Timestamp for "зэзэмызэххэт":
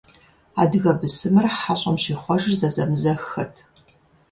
2.59-3.53